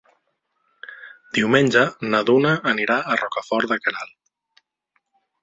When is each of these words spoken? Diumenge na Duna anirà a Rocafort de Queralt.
Diumenge 1.37 1.83
na 2.13 2.23
Duna 2.31 2.55
anirà 2.73 2.97
a 3.01 3.19
Rocafort 3.23 3.75
de 3.75 3.79
Queralt. 3.85 4.19